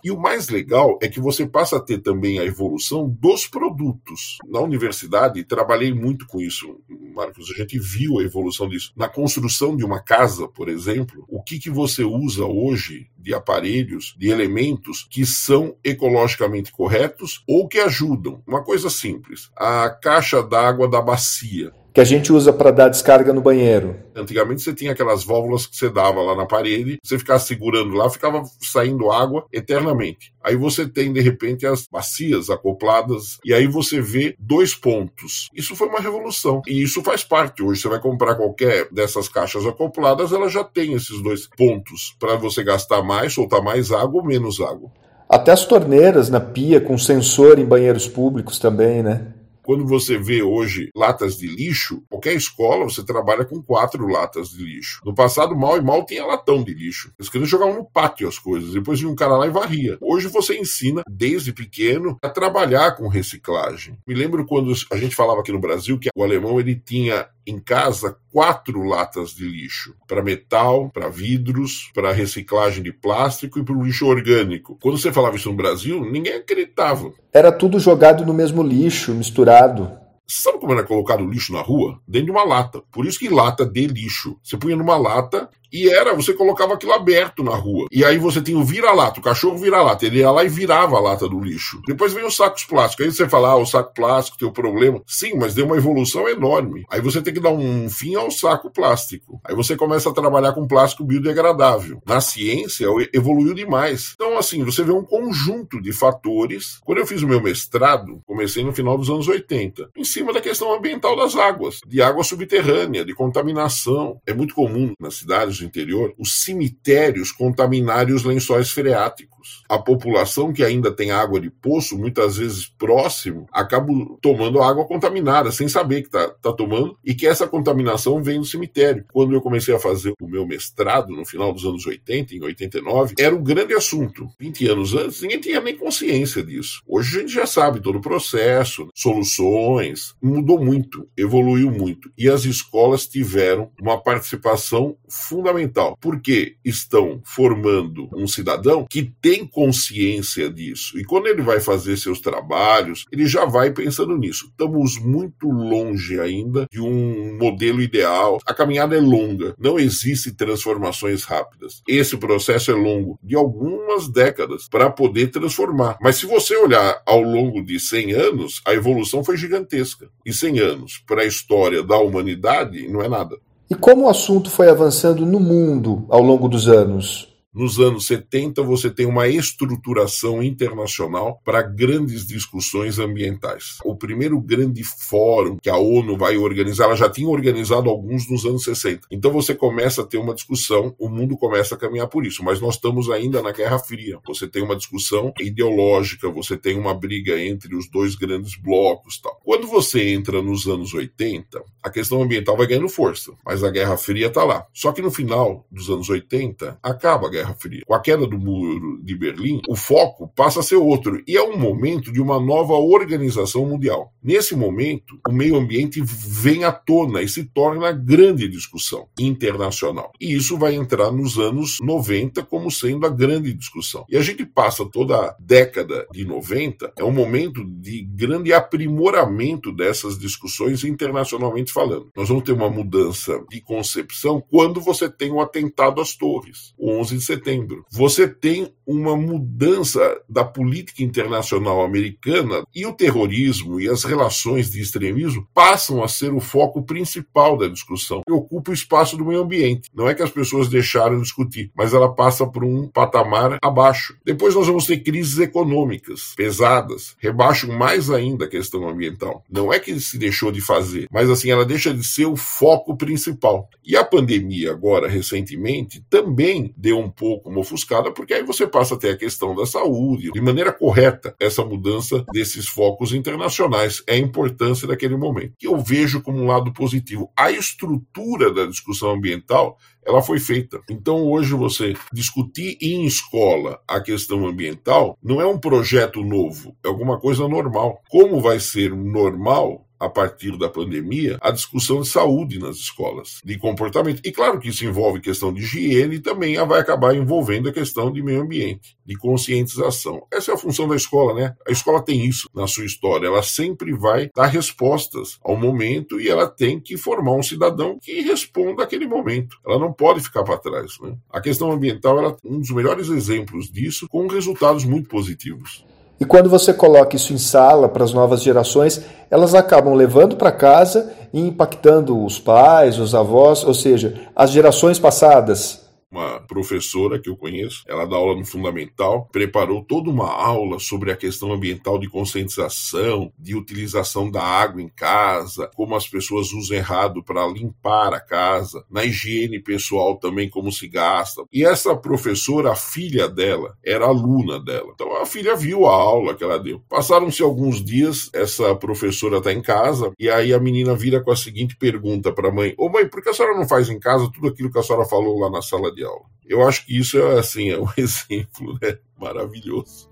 E 0.02 0.10
o 0.10 0.18
mais 0.18 0.48
legal 0.48 0.98
é 1.02 1.08
que 1.08 1.20
você 1.20 1.46
passa 1.46 1.76
a 1.76 1.80
ter 1.80 1.98
também 1.98 2.38
a 2.38 2.44
evolução 2.44 3.08
dos 3.08 3.46
produtos. 3.46 4.38
Na 4.46 4.60
universidade, 4.60 5.44
trabalhei 5.44 5.92
muito 5.92 6.26
com 6.26 6.40
isso, 6.40 6.80
Marcos. 7.14 7.50
A 7.50 7.54
gente 7.54 7.78
viu 7.78 8.18
a 8.18 8.22
evolução 8.22 8.68
disso. 8.68 8.92
Na 8.96 9.08
construção 9.08 9.76
de 9.76 9.84
uma 9.84 10.00
casa, 10.00 10.48
por 10.48 10.68
exemplo, 10.68 11.24
o 11.28 11.42
que, 11.42 11.58
que 11.58 11.70
você 11.70 12.02
usa 12.02 12.44
hoje 12.44 13.08
de 13.16 13.32
aparelhos, 13.32 14.14
de 14.18 14.28
elementos 14.28 15.06
que 15.08 15.24
são 15.24 15.76
ecologicamente 15.84 16.72
corretos 16.72 17.42
ou 17.48 17.68
que 17.68 17.78
ajudam. 17.78 18.42
Uma 18.46 18.64
coisa 18.64 18.90
simples: 18.90 19.50
a 19.56 19.88
caixa 19.90 20.42
d'água 20.42 20.88
da 20.88 21.00
bacia 21.00 21.72
que 21.92 22.00
a 22.00 22.04
gente 22.04 22.32
usa 22.32 22.52
para 22.52 22.70
dar 22.70 22.88
descarga 22.88 23.32
no 23.32 23.42
banheiro. 23.42 23.96
Antigamente 24.16 24.62
você 24.62 24.72
tinha 24.72 24.92
aquelas 24.92 25.24
válvulas 25.24 25.66
que 25.66 25.76
você 25.76 25.90
dava 25.90 26.22
lá 26.22 26.34
na 26.34 26.46
parede, 26.46 26.98
você 27.02 27.18
ficava 27.18 27.38
segurando 27.38 27.94
lá, 27.94 28.08
ficava 28.08 28.42
saindo 28.60 29.10
água 29.10 29.44
eternamente. 29.52 30.32
Aí 30.42 30.56
você 30.56 30.88
tem 30.88 31.12
de 31.12 31.20
repente 31.20 31.66
as 31.66 31.86
bacias 31.86 32.48
acopladas 32.48 33.38
e 33.44 33.52
aí 33.52 33.66
você 33.66 34.00
vê 34.00 34.34
dois 34.38 34.74
pontos. 34.74 35.48
Isso 35.54 35.76
foi 35.76 35.88
uma 35.88 36.00
revolução 36.00 36.62
e 36.66 36.82
isso 36.82 37.02
faz 37.02 37.22
parte 37.22 37.62
hoje. 37.62 37.82
Você 37.82 37.88
vai 37.88 38.00
comprar 38.00 38.36
qualquer 38.36 38.88
dessas 38.90 39.28
caixas 39.28 39.66
acopladas, 39.66 40.32
ela 40.32 40.48
já 40.48 40.64
tem 40.64 40.94
esses 40.94 41.22
dois 41.22 41.46
pontos 41.46 42.16
para 42.18 42.36
você 42.36 42.64
gastar 42.64 43.02
mais, 43.02 43.34
soltar 43.34 43.62
mais 43.62 43.92
água 43.92 44.22
ou 44.22 44.26
menos 44.26 44.60
água. 44.60 44.90
Até 45.28 45.52
as 45.52 45.64
torneiras 45.64 46.28
na 46.28 46.40
pia 46.40 46.80
com 46.80 46.96
sensor 46.98 47.58
em 47.58 47.64
banheiros 47.64 48.08
públicos 48.08 48.58
também, 48.58 49.02
né? 49.02 49.32
Quando 49.62 49.86
você 49.86 50.18
vê 50.18 50.42
hoje 50.42 50.90
latas 50.94 51.36
de 51.36 51.46
lixo, 51.46 52.02
qualquer 52.08 52.34
escola 52.34 52.84
você 52.84 53.04
trabalha 53.04 53.44
com 53.44 53.62
quatro 53.62 54.06
latas 54.08 54.50
de 54.50 54.64
lixo. 54.64 55.00
No 55.04 55.14
passado, 55.14 55.56
mal 55.56 55.76
e 55.76 55.80
mal 55.80 56.04
tinha 56.04 56.26
latão 56.26 56.62
de 56.62 56.74
lixo. 56.74 57.12
Eles 57.18 57.28
queriam 57.28 57.46
jogar 57.46 57.72
no 57.72 57.84
pátio 57.84 58.28
as 58.28 58.38
coisas. 58.38 58.72
Depois 58.72 58.98
vinha 59.00 59.12
um 59.12 59.16
cara 59.16 59.36
lá 59.36 59.46
e 59.46 59.50
varria. 59.50 59.98
Hoje 60.00 60.28
você 60.28 60.58
ensina, 60.58 61.02
desde 61.08 61.52
pequeno, 61.52 62.18
a 62.22 62.28
trabalhar 62.28 62.96
com 62.96 63.08
reciclagem. 63.08 63.96
Me 64.06 64.14
lembro 64.14 64.46
quando 64.46 64.72
a 64.90 64.96
gente 64.96 65.14
falava 65.14 65.40
aqui 65.40 65.52
no 65.52 65.60
Brasil 65.60 65.98
que 65.98 66.08
o 66.14 66.22
alemão 66.22 66.58
ele 66.58 66.74
tinha 66.74 67.28
em 67.46 67.58
casa 67.60 68.16
quatro 68.32 68.82
latas 68.82 69.30
de 69.30 69.44
lixo 69.44 69.94
para 70.06 70.22
metal, 70.22 70.90
para 70.90 71.08
vidros, 71.08 71.90
para 71.94 72.12
reciclagem 72.12 72.82
de 72.82 72.92
plástico 72.92 73.58
e 73.58 73.64
para 73.64 73.76
o 73.76 73.84
lixo 73.84 74.06
orgânico. 74.06 74.78
Quando 74.80 74.98
você 74.98 75.12
falava 75.12 75.36
isso 75.36 75.50
no 75.50 75.56
Brasil, 75.56 76.00
ninguém 76.04 76.34
acreditava. 76.34 77.12
Era 77.32 77.52
tudo 77.52 77.78
jogado 77.78 78.24
no 78.24 78.32
mesmo 78.32 78.62
lixo, 78.62 79.14
misturado. 79.14 79.90
Sabe 80.26 80.58
como 80.58 80.72
era 80.72 80.84
colocado 80.84 81.28
lixo 81.28 81.52
na 81.52 81.60
rua? 81.60 82.00
Dentro 82.08 82.26
de 82.26 82.30
uma 82.32 82.44
lata. 82.44 82.82
Por 82.90 83.04
isso 83.04 83.18
que 83.18 83.28
lata 83.28 83.66
de 83.66 83.86
lixo. 83.86 84.38
Você 84.42 84.56
punha 84.56 84.76
numa 84.76 84.96
lata 84.96 85.50
e 85.72 85.88
era, 85.88 86.14
você 86.14 86.34
colocava 86.34 86.74
aquilo 86.74 86.92
aberto 86.92 87.42
na 87.42 87.54
rua. 87.54 87.86
E 87.90 88.04
aí 88.04 88.18
você 88.18 88.42
tinha 88.42 88.58
o 88.58 88.64
vira-lata, 88.64 89.20
o 89.20 89.22
cachorro 89.22 89.56
vira-lata. 89.56 90.04
Ele 90.04 90.18
ia 90.18 90.30
lá 90.30 90.44
e 90.44 90.48
virava 90.48 90.96
a 90.96 91.00
lata 91.00 91.26
do 91.26 91.40
lixo. 91.40 91.80
Depois 91.86 92.12
vem 92.12 92.26
os 92.26 92.36
sacos 92.36 92.64
plásticos. 92.64 93.06
Aí 93.06 93.12
você 93.12 93.28
fala, 93.28 93.50
ah, 93.50 93.56
o 93.56 93.64
saco 93.64 93.94
plástico 93.94 94.36
tem 94.36 94.46
um 94.46 94.52
problema. 94.52 95.00
Sim, 95.06 95.34
mas 95.38 95.54
deu 95.54 95.64
uma 95.64 95.76
evolução 95.76 96.28
enorme. 96.28 96.84
Aí 96.90 97.00
você 97.00 97.22
tem 97.22 97.32
que 97.32 97.40
dar 97.40 97.52
um 97.52 97.88
fim 97.88 98.14
ao 98.14 98.30
saco 98.30 98.70
plástico. 98.70 99.40
Aí 99.44 99.54
você 99.54 99.74
começa 99.74 100.10
a 100.10 100.12
trabalhar 100.12 100.52
com 100.52 100.66
plástico 100.66 101.04
biodegradável. 101.04 102.02
Na 102.06 102.20
ciência, 102.20 102.86
evoluiu 103.14 103.54
demais. 103.54 104.12
Então, 104.14 104.36
assim, 104.36 104.62
você 104.64 104.82
vê 104.84 104.92
um 104.92 105.04
conjunto 105.04 105.80
de 105.80 105.92
fatores. 105.92 106.78
Quando 106.84 106.98
eu 106.98 107.06
fiz 107.06 107.22
o 107.22 107.28
meu 107.28 107.40
mestrado, 107.40 108.20
comecei 108.26 108.62
no 108.62 108.72
final 108.72 108.98
dos 108.98 109.08
anos 109.08 109.26
80, 109.26 109.90
em 109.96 110.04
cima 110.04 110.32
da 110.32 110.40
questão 110.40 110.74
ambiental 110.74 111.16
das 111.16 111.34
águas, 111.34 111.80
de 111.86 112.02
água 112.02 112.22
subterrânea, 112.22 113.04
de 113.04 113.14
contaminação. 113.14 114.20
É 114.26 114.34
muito 114.34 114.54
comum 114.54 114.92
nas 115.00 115.14
cidades 115.14 115.61
do 115.62 115.66
interior, 115.68 116.14
os 116.18 116.42
cemitérios 116.42 117.32
contaminarem 117.32 118.14
os 118.14 118.24
lençóis 118.24 118.70
freáticos. 118.70 119.41
A 119.68 119.78
população 119.78 120.52
que 120.52 120.64
ainda 120.64 120.90
tem 120.90 121.10
água 121.10 121.40
de 121.40 121.50
poço, 121.50 121.98
muitas 121.98 122.36
vezes 122.36 122.66
próximo, 122.66 123.46
acaba 123.52 123.92
tomando 124.20 124.62
água 124.62 124.84
contaminada, 124.84 125.50
sem 125.50 125.68
saber 125.68 126.02
que 126.02 126.08
está 126.08 126.28
tá 126.28 126.52
tomando, 126.52 126.96
e 127.04 127.14
que 127.14 127.26
essa 127.26 127.46
contaminação 127.46 128.22
vem 128.22 128.38
do 128.38 128.46
cemitério. 128.46 129.04
Quando 129.12 129.34
eu 129.34 129.40
comecei 129.40 129.74
a 129.74 129.78
fazer 129.78 130.12
o 130.20 130.26
meu 130.26 130.46
mestrado, 130.46 131.12
no 131.12 131.24
final 131.24 131.52
dos 131.52 131.64
anos 131.64 131.86
80, 131.86 132.34
em 132.34 132.42
89, 132.42 133.14
era 133.18 133.34
um 133.34 133.42
grande 133.42 133.74
assunto. 133.74 134.28
20 134.38 134.68
anos 134.68 134.94
antes, 134.94 135.22
ninguém 135.22 135.40
tinha 135.40 135.60
nem 135.60 135.76
consciência 135.76 136.42
disso. 136.42 136.80
Hoje 136.86 137.16
a 137.16 137.20
gente 137.20 137.32
já 137.32 137.46
sabe 137.46 137.80
todo 137.80 137.98
o 137.98 138.02
processo, 138.02 138.88
soluções, 138.94 140.14
mudou 140.22 140.62
muito, 140.62 141.08
evoluiu 141.16 141.70
muito. 141.70 142.10
E 142.16 142.28
as 142.28 142.44
escolas 142.44 143.06
tiveram 143.06 143.70
uma 143.80 144.00
participação 144.00 144.96
fundamental 145.08 145.52
fundamental, 145.52 145.96
porque 146.00 146.56
estão 146.64 147.20
formando 147.24 148.08
um 148.14 148.26
cidadão 148.26 148.86
que 148.88 149.12
tem 149.20 149.31
consciência 149.46 150.50
disso. 150.50 150.98
E 150.98 151.04
quando 151.04 151.26
ele 151.26 151.42
vai 151.42 151.60
fazer 151.60 151.96
seus 151.96 152.20
trabalhos, 152.20 153.04
ele 153.10 153.26
já 153.26 153.44
vai 153.44 153.72
pensando 153.72 154.16
nisso. 154.16 154.46
Estamos 154.46 154.98
muito 154.98 155.48
longe 155.48 156.20
ainda 156.20 156.66
de 156.70 156.80
um 156.80 157.38
modelo 157.38 157.80
ideal. 157.80 158.38
A 158.46 158.54
caminhada 158.54 158.96
é 158.96 159.00
longa, 159.00 159.54
não 159.58 159.78
existe 159.78 160.32
transformações 160.32 161.24
rápidas. 161.24 161.82
Esse 161.88 162.16
processo 162.16 162.70
é 162.70 162.74
longo, 162.74 163.18
de 163.22 163.36
algumas 163.36 164.08
décadas, 164.08 164.68
para 164.68 164.90
poder 164.90 165.28
transformar. 165.28 165.96
Mas 166.00 166.16
se 166.16 166.26
você 166.26 166.56
olhar 166.56 167.02
ao 167.06 167.22
longo 167.22 167.62
de 167.64 167.78
100 167.78 168.12
anos, 168.12 168.60
a 168.66 168.74
evolução 168.74 169.24
foi 169.24 169.36
gigantesca. 169.36 170.08
E 170.24 170.32
100 170.32 170.60
anos 170.60 171.02
para 171.06 171.22
a 171.22 171.26
história 171.26 171.82
da 171.82 171.98
humanidade 171.98 172.88
não 172.88 173.02
é 173.02 173.08
nada. 173.08 173.36
E 173.70 173.74
como 173.74 174.02
o 174.02 174.08
assunto 174.08 174.50
foi 174.50 174.68
avançando 174.68 175.24
no 175.24 175.40
mundo 175.40 176.04
ao 176.10 176.22
longo 176.22 176.46
dos 176.46 176.68
anos? 176.68 177.31
Nos 177.54 177.78
anos 177.78 178.06
70, 178.06 178.62
você 178.62 178.88
tem 178.88 179.04
uma 179.04 179.28
estruturação 179.28 180.42
internacional 180.42 181.38
para 181.44 181.60
grandes 181.60 182.26
discussões 182.26 182.98
ambientais. 182.98 183.76
O 183.84 183.94
primeiro 183.94 184.40
grande 184.40 184.82
fórum 184.82 185.58
que 185.58 185.68
a 185.68 185.76
ONU 185.76 186.16
vai 186.16 186.38
organizar, 186.38 186.84
ela 186.84 186.96
já 186.96 187.10
tinha 187.10 187.28
organizado 187.28 187.90
alguns 187.90 188.26
nos 188.30 188.46
anos 188.46 188.64
60. 188.64 189.06
Então 189.10 189.30
você 189.30 189.54
começa 189.54 190.00
a 190.00 190.06
ter 190.06 190.16
uma 190.16 190.34
discussão, 190.34 190.94
o 190.98 191.10
mundo 191.10 191.36
começa 191.36 191.74
a 191.74 191.78
caminhar 191.78 192.08
por 192.08 192.24
isso, 192.24 192.42
mas 192.42 192.58
nós 192.58 192.76
estamos 192.76 193.10
ainda 193.10 193.42
na 193.42 193.52
Guerra 193.52 193.78
Fria. 193.78 194.18
Você 194.26 194.48
tem 194.48 194.62
uma 194.62 194.74
discussão 194.74 195.30
ideológica, 195.38 196.30
você 196.30 196.56
tem 196.56 196.78
uma 196.78 196.94
briga 196.94 197.38
entre 197.38 197.76
os 197.76 197.86
dois 197.86 198.14
grandes 198.14 198.56
blocos, 198.56 199.20
tal. 199.20 199.38
Quando 199.44 199.66
você 199.66 200.08
entra 200.08 200.40
nos 200.40 200.66
anos 200.66 200.94
80, 200.94 201.62
a 201.82 201.90
questão 201.90 202.22
ambiental 202.22 202.56
vai 202.56 202.66
ganhando 202.66 202.88
força, 202.88 203.32
mas 203.44 203.64
a 203.64 203.70
Guerra 203.70 203.96
Fria 203.96 204.28
está 204.28 204.44
lá. 204.44 204.66
Só 204.72 204.92
que 204.92 205.02
no 205.02 205.10
final 205.10 205.66
dos 205.70 205.90
anos 205.90 206.08
80 206.08 206.78
acaba 206.82 207.26
a 207.26 207.30
Guerra 207.30 207.54
Fria. 207.58 207.82
Com 207.86 207.94
a 207.94 208.00
queda 208.00 208.26
do 208.26 208.38
muro 208.38 209.00
de 209.02 209.16
Berlim, 209.16 209.60
o 209.68 209.74
foco 209.74 210.28
passa 210.34 210.60
a 210.60 210.62
ser 210.62 210.76
outro 210.76 211.22
e 211.26 211.36
é 211.36 211.42
um 211.42 211.56
momento 211.56 212.12
de 212.12 212.20
uma 212.20 212.38
nova 212.38 212.74
organização 212.74 213.66
mundial. 213.66 214.12
Nesse 214.22 214.54
momento, 214.54 215.18
o 215.28 215.32
meio 215.32 215.56
ambiente 215.56 216.00
vem 216.04 216.64
à 216.64 216.72
tona 216.72 217.22
e 217.22 217.28
se 217.28 217.44
torna 217.44 217.92
grande 217.92 218.48
discussão 218.48 219.08
internacional. 219.18 220.12
E 220.20 220.34
isso 220.34 220.56
vai 220.56 220.74
entrar 220.74 221.10
nos 221.10 221.38
anos 221.38 221.78
90 221.80 222.42
como 222.44 222.70
sendo 222.70 223.06
a 223.06 223.10
grande 223.10 223.52
discussão. 223.52 224.04
E 224.08 224.16
a 224.16 224.20
gente 224.20 224.44
passa 224.44 224.84
toda 224.84 225.16
a 225.16 225.36
década 225.40 226.06
de 226.12 226.24
90, 226.24 226.92
é 226.96 227.04
um 227.04 227.10
momento 227.10 227.64
de 227.64 228.02
grande 228.02 228.52
aprimoramento 228.52 229.72
dessas 229.72 230.18
discussões 230.18 230.84
internacionalmente 230.84 231.71
falando. 231.72 232.10
Nós 232.16 232.28
vamos 232.28 232.44
ter 232.44 232.52
uma 232.52 232.68
mudança 232.68 233.42
de 233.48 233.60
concepção 233.60 234.42
quando 234.50 234.80
você 234.80 235.08
tem 235.08 235.32
um 235.32 235.40
atentado 235.40 236.00
às 236.00 236.14
torres, 236.14 236.74
o 236.78 236.90
11 236.90 237.16
de 237.18 237.24
setembro. 237.24 237.84
Você 237.90 238.28
tem 238.28 238.72
uma 238.86 239.16
mudança 239.16 240.20
da 240.28 240.44
política 240.44 241.02
internacional 241.02 241.82
americana 241.82 242.64
e 242.74 242.84
o 242.84 242.92
terrorismo 242.92 243.80
e 243.80 243.88
as 243.88 244.04
relações 244.04 244.70
de 244.70 244.80
extremismo 244.80 245.46
passam 245.54 246.02
a 246.02 246.08
ser 246.08 246.32
o 246.32 246.40
foco 246.40 246.82
principal 246.82 247.56
da 247.56 247.68
discussão 247.68 248.22
ocupa 248.42 248.70
o 248.70 248.74
espaço 248.74 249.16
do 249.16 249.24
meio 249.24 249.40
ambiente. 249.40 249.90
Não 249.94 250.08
é 250.08 250.14
que 250.14 250.22
as 250.22 250.30
pessoas 250.30 250.68
deixaram 250.68 251.16
de 251.16 251.22
discutir, 251.22 251.70
mas 251.74 251.94
ela 251.94 252.12
passa 252.12 252.46
por 252.46 252.64
um 252.64 252.88
patamar 252.88 253.58
abaixo. 253.62 254.16
Depois 254.24 254.54
nós 254.54 254.66
vamos 254.66 254.86
ter 254.86 254.98
crises 254.98 255.38
econômicas 255.38 256.34
pesadas, 256.36 257.16
rebaixam 257.18 257.76
mais 257.76 258.10
ainda 258.10 258.44
a 258.44 258.48
questão 258.48 258.88
ambiental. 258.88 259.44
Não 259.50 259.72
é 259.72 259.78
que 259.78 259.98
se 260.00 260.18
deixou 260.18 260.50
de 260.50 260.60
fazer, 260.60 261.06
mas 261.10 261.30
assim 261.30 261.50
ela 261.50 261.61
deixa 261.64 261.92
de 261.92 262.04
ser 262.04 262.26
o 262.26 262.36
foco 262.36 262.96
principal. 262.96 263.68
E 263.84 263.96
a 263.96 264.04
pandemia 264.04 264.70
agora 264.70 265.08
recentemente 265.08 266.04
também 266.08 266.72
deu 266.76 266.98
um 266.98 267.10
pouco 267.10 267.50
uma 267.50 267.60
ofuscada, 267.60 268.12
porque 268.12 268.34
aí 268.34 268.42
você 268.42 268.66
passa 268.66 268.94
a 268.94 268.98
ter 268.98 269.10
a 269.10 269.16
questão 269.16 269.54
da 269.54 269.66
saúde, 269.66 270.30
de 270.32 270.40
maneira 270.40 270.72
correta, 270.72 271.34
essa 271.40 271.64
mudança 271.64 272.24
desses 272.32 272.68
focos 272.68 273.12
internacionais, 273.12 274.02
é 274.06 274.14
a 274.14 274.18
importância 274.18 274.86
daquele 274.86 275.16
momento. 275.16 275.54
Que 275.58 275.66
eu 275.66 275.78
vejo 275.78 276.22
como 276.22 276.38
um 276.38 276.46
lado 276.46 276.72
positivo. 276.72 277.30
A 277.36 277.50
estrutura 277.50 278.52
da 278.52 278.66
discussão 278.66 279.10
ambiental 279.10 279.78
ela 280.04 280.20
foi 280.20 280.38
feita. 280.40 280.80
Então, 280.90 281.30
hoje, 281.30 281.54
você 281.54 281.94
discutir 282.12 282.76
em 282.80 283.06
escola 283.06 283.80
a 283.86 284.00
questão 284.00 284.46
ambiental 284.46 285.16
não 285.22 285.40
é 285.40 285.46
um 285.46 285.58
projeto 285.58 286.22
novo, 286.22 286.76
é 286.84 286.88
alguma 286.88 287.18
coisa 287.18 287.46
normal. 287.48 288.02
Como 288.10 288.40
vai 288.40 288.58
ser 288.58 288.94
normal 288.94 289.86
a 290.02 290.08
partir 290.08 290.58
da 290.58 290.68
pandemia, 290.68 291.38
a 291.40 291.52
discussão 291.52 292.00
de 292.00 292.08
saúde 292.08 292.58
nas 292.58 292.76
escolas, 292.76 293.40
de 293.44 293.56
comportamento. 293.56 294.20
E 294.24 294.32
claro 294.32 294.58
que 294.58 294.68
isso 294.68 294.84
envolve 294.84 295.20
questão 295.20 295.52
de 295.52 295.62
higiene 295.62 296.16
e 296.16 296.20
também 296.20 296.56
vai 296.66 296.80
acabar 296.80 297.14
envolvendo 297.14 297.68
a 297.68 297.72
questão 297.72 298.12
de 298.12 298.20
meio 298.20 298.42
ambiente, 298.42 298.96
de 299.06 299.16
conscientização. 299.16 300.26
Essa 300.32 300.50
é 300.50 300.54
a 300.54 300.58
função 300.58 300.88
da 300.88 300.96
escola, 300.96 301.34
né? 301.34 301.54
A 301.66 301.70
escola 301.70 302.02
tem 302.02 302.26
isso 302.26 302.48
na 302.52 302.66
sua 302.66 302.84
história, 302.84 303.28
ela 303.28 303.44
sempre 303.44 303.92
vai 303.94 304.28
dar 304.34 304.46
respostas 304.46 305.38
ao 305.40 305.56
momento 305.56 306.20
e 306.20 306.28
ela 306.28 306.48
tem 306.48 306.80
que 306.80 306.96
formar 306.96 307.36
um 307.36 307.42
cidadão 307.42 307.96
que 308.02 308.22
responda 308.22 308.82
àquele 308.82 309.06
momento. 309.06 309.56
Ela 309.64 309.78
não 309.78 309.92
pode 309.92 310.20
ficar 310.20 310.42
para 310.42 310.58
trás, 310.58 310.98
né? 311.00 311.16
A 311.30 311.40
questão 311.40 311.70
ambiental 311.70 312.20
é 312.24 312.36
um 312.44 312.58
dos 312.58 312.70
melhores 312.70 313.08
exemplos 313.08 313.70
disso, 313.70 314.08
com 314.08 314.26
resultados 314.26 314.84
muito 314.84 315.08
positivos. 315.08 315.84
E 316.22 316.24
quando 316.24 316.48
você 316.48 316.72
coloca 316.72 317.16
isso 317.16 317.32
em 317.32 317.36
sala 317.36 317.88
para 317.88 318.04
as 318.04 318.12
novas 318.12 318.44
gerações, 318.44 319.02
elas 319.28 319.56
acabam 319.56 319.92
levando 319.92 320.36
para 320.36 320.52
casa 320.52 321.12
e 321.32 321.40
impactando 321.40 322.24
os 322.24 322.38
pais, 322.38 322.96
os 322.96 323.12
avós, 323.12 323.64
ou 323.64 323.74
seja, 323.74 324.14
as 324.36 324.50
gerações 324.50 325.00
passadas. 325.00 325.80
Uma 326.12 326.40
professora 326.40 327.18
que 327.18 327.30
eu 327.30 327.36
conheço, 327.36 327.82
ela 327.88 328.04
dá 328.04 328.16
aula 328.16 328.36
no 328.36 328.44
Fundamental, 328.44 329.28
preparou 329.32 329.82
toda 329.82 330.10
uma 330.10 330.30
aula 330.30 330.78
sobre 330.78 331.10
a 331.10 331.16
questão 331.16 331.50
ambiental 331.50 331.98
de 331.98 332.08
conscientização, 332.08 333.32
de 333.38 333.56
utilização 333.56 334.30
da 334.30 334.42
água 334.42 334.82
em 334.82 334.88
casa, 334.88 335.70
como 335.74 335.96
as 335.96 336.06
pessoas 336.06 336.52
usam 336.52 336.76
errado 336.76 337.24
para 337.24 337.46
limpar 337.46 338.12
a 338.12 338.20
casa, 338.20 338.84
na 338.90 339.04
higiene 339.04 339.58
pessoal 339.58 340.18
também, 340.18 340.50
como 340.50 340.70
se 340.70 340.86
gasta. 340.86 341.44
E 341.50 341.64
essa 341.64 341.96
professora, 341.96 342.72
a 342.72 342.76
filha 342.76 343.26
dela, 343.26 343.74
era 343.82 344.04
aluna 344.04 344.60
dela. 344.60 344.92
Então 344.94 345.16
a 345.16 345.24
filha 345.24 345.56
viu 345.56 345.86
a 345.86 345.94
aula 345.94 346.34
que 346.34 346.44
ela 346.44 346.58
deu. 346.58 346.82
Passaram-se 346.90 347.42
alguns 347.42 347.82
dias, 347.82 348.28
essa 348.34 348.74
professora 348.74 349.38
está 349.38 349.50
em 349.52 349.62
casa, 349.62 350.12
e 350.18 350.28
aí 350.28 350.52
a 350.52 350.60
menina 350.60 350.94
vira 350.94 351.22
com 351.22 351.30
a 351.30 351.36
seguinte 351.36 351.74
pergunta 351.76 352.30
para 352.32 352.50
a 352.50 352.52
mãe: 352.52 352.74
Ô 352.76 352.90
mãe, 352.90 353.08
por 353.08 353.22
que 353.22 353.30
a 353.30 353.32
senhora 353.32 353.56
não 353.56 353.66
faz 353.66 353.88
em 353.88 353.98
casa 353.98 354.30
tudo 354.30 354.48
aquilo 354.48 354.70
que 354.70 354.78
a 354.78 354.82
senhora 354.82 355.06
falou 355.06 355.38
lá 355.38 355.48
na 355.48 355.62
sala 355.62 355.92
de 355.94 356.01
Eu 356.44 356.66
acho 356.66 356.84
que 356.84 356.98
isso 356.98 357.18
é 357.18 357.38
assim, 357.38 357.70
é 357.70 357.80
um 357.80 357.88
exemplo 357.96 358.78
né, 358.80 358.98
maravilhoso. 359.18 360.10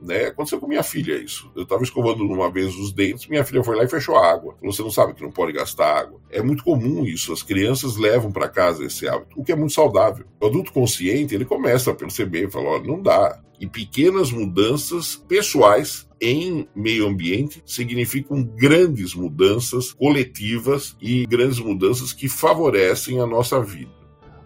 Né? 0.00 0.26
Aconteceu 0.26 0.58
com 0.58 0.66
minha 0.66 0.82
filha 0.82 1.14
isso. 1.14 1.50
Eu 1.54 1.64
estava 1.64 1.82
escovando 1.82 2.24
uma 2.24 2.50
vez 2.50 2.74
os 2.74 2.92
dentes, 2.92 3.26
minha 3.26 3.44
filha 3.44 3.62
foi 3.62 3.76
lá 3.76 3.84
e 3.84 3.88
fechou 3.88 4.16
a 4.16 4.30
água. 4.30 4.56
Você 4.62 4.82
não 4.82 4.90
sabe 4.90 5.14
que 5.14 5.22
não 5.22 5.30
pode 5.30 5.52
gastar 5.52 5.98
água. 5.98 6.20
É 6.30 6.40
muito 6.42 6.64
comum 6.64 7.04
isso. 7.04 7.32
As 7.32 7.42
crianças 7.42 7.96
levam 7.96 8.32
para 8.32 8.48
casa 8.48 8.84
esse 8.84 9.06
hábito, 9.06 9.38
o 9.38 9.44
que 9.44 9.52
é 9.52 9.56
muito 9.56 9.74
saudável. 9.74 10.24
O 10.40 10.46
adulto 10.46 10.72
consciente 10.72 11.34
ele 11.34 11.44
começa 11.44 11.90
a 11.90 11.94
perceber, 11.94 12.50
fala: 12.50 12.70
olha, 12.70 12.86
não 12.86 13.02
dá. 13.02 13.40
E 13.60 13.66
pequenas 13.66 14.30
mudanças 14.30 15.16
pessoais 15.16 16.08
em 16.18 16.66
meio 16.74 17.06
ambiente 17.06 17.62
significam 17.66 18.42
grandes 18.42 19.14
mudanças 19.14 19.92
coletivas 19.92 20.96
e 21.00 21.26
grandes 21.26 21.58
mudanças 21.58 22.12
que 22.14 22.26
favorecem 22.26 23.20
a 23.20 23.26
nossa 23.26 23.60
vida. 23.62 23.99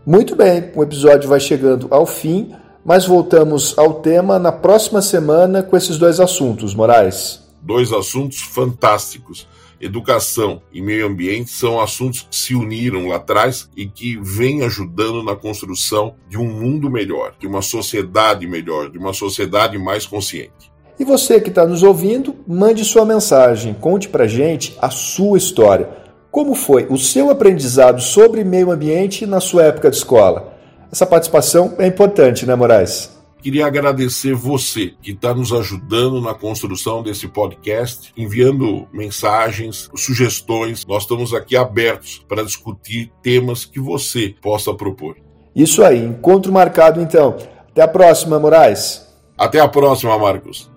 Muito 0.07 0.37
bem, 0.37 0.71
o 0.75 0.83
episódio 0.83 1.31
vai 1.31 1.41
chegando 1.41 1.87
ao 1.91 2.05
fim, 2.05 2.53
mas 2.85 3.07
voltamos 3.07 3.73
ao 3.79 3.95
tema 3.95 4.39
na 4.39 4.53
próxima 4.53 5.01
semana 5.01 5.63
com 5.63 5.75
esses 5.79 5.97
dois 5.97 6.21
assuntos, 6.21 6.75
Moraes. 6.75 7.43
Dois 7.63 7.91
assuntos 7.91 8.43
fantásticos. 8.43 9.49
Educação 9.81 10.61
e 10.71 10.83
meio 10.83 11.07
ambiente 11.07 11.51
são 11.51 11.81
assuntos 11.81 12.21
que 12.21 12.37
se 12.37 12.55
uniram 12.55 13.09
lá 13.09 13.17
atrás 13.17 13.71
e 13.75 13.87
que 13.87 14.19
vêm 14.21 14.63
ajudando 14.63 15.23
na 15.23 15.35
construção 15.35 16.17
de 16.29 16.37
um 16.37 16.45
mundo 16.45 16.91
melhor, 16.91 17.35
de 17.39 17.47
uma 17.47 17.63
sociedade 17.63 18.47
melhor, 18.47 18.91
de 18.91 18.99
uma 18.99 19.15
sociedade 19.15 19.79
mais 19.79 20.05
consciente. 20.05 20.71
E 21.01 21.05
você 21.05 21.41
que 21.41 21.49
está 21.49 21.67
nos 21.67 21.83
ouvindo, 21.83 22.37
mande 22.47 22.85
sua 22.85 23.07
mensagem, 23.07 23.73
conte 23.73 24.11
pra 24.11 24.27
gente 24.27 24.77
a 24.83 24.91
sua 24.91 25.39
história. 25.39 26.04
Como 26.35 26.57
foi 26.57 26.85
o 26.91 26.99
seu 26.99 27.31
aprendizado 27.31 28.03
sobre 28.03 28.43
meio 28.43 28.73
ambiente 28.73 29.25
na 29.25 29.39
sua 29.39 29.67
época 29.67 29.89
de 29.89 29.99
escola? 29.99 30.53
Essa 30.91 31.07
participação 31.07 31.77
é 31.79 31.87
importante, 31.87 32.45
né, 32.45 32.57
Moraes? 32.57 33.17
Queria 33.41 33.65
agradecer 33.65 34.35
você 34.35 34.95
que 35.01 35.13
está 35.13 35.33
nos 35.33 35.53
ajudando 35.53 36.21
na 36.21 36.35
construção 36.35 37.05
desse 37.05 37.29
podcast, 37.29 38.13
enviando 38.17 38.89
mensagens, 38.93 39.89
sugestões. 39.95 40.85
Nós 40.85 41.05
estamos 41.05 41.33
aqui 41.33 41.57
abertos 41.57 42.27
para 42.29 42.43
discutir 42.43 43.13
temas 43.23 43.65
que 43.65 43.79
você 43.79 44.35
possa 44.43 44.75
propor. 44.75 45.15
Isso 45.55 45.85
aí, 45.85 46.05
encontro 46.05 46.53
marcado 46.53 47.01
então. 47.01 47.37
Até 47.71 47.83
a 47.83 47.87
próxima, 47.87 48.41
Moraes. 48.41 49.07
Até 49.39 49.61
a 49.61 49.69
próxima, 49.69 50.19
Marcos. 50.19 50.74